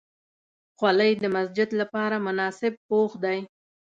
خولۍ 0.77 1.11
د 1.19 1.23
مسجد 1.35 1.69
لپاره 1.81 2.15
مناسب 2.27 2.73
پوښ 2.87 3.11
دی. 3.23 3.39